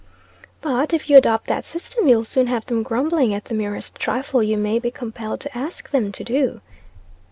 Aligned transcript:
"But, 0.61 0.95
if 0.95 1.11
you 1.11 1.17
adopt 1.19 1.45
that 1.45 1.63
system, 1.63 2.07
you'll 2.07 2.25
soon 2.25 2.47
have 2.47 2.65
them 2.65 2.81
grumbling 2.81 3.35
at 3.35 3.45
the 3.45 3.53
merest 3.53 3.97
trifle 3.99 4.41
you 4.41 4.57
may 4.57 4.79
be 4.79 4.89
compelled 4.89 5.39
to 5.41 5.55
ask 5.55 5.91
them 5.91 6.11
to 6.13 6.23
do." 6.23 6.61